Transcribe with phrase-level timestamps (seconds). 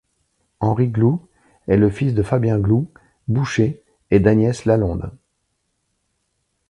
[0.59, 1.27] Henri Groulx
[1.67, 2.91] est le fils de Fabien Groulx,
[3.27, 5.15] boucher, et d'Agnès Lalonde.